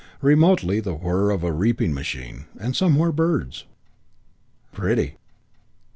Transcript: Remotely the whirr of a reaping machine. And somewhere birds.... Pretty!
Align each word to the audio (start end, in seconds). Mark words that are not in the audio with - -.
Remotely 0.23 0.79
the 0.79 0.95
whirr 0.95 1.29
of 1.29 1.43
a 1.43 1.51
reaping 1.51 1.93
machine. 1.93 2.45
And 2.59 2.75
somewhere 2.75 3.11
birds.... 3.11 3.65
Pretty! 4.71 5.17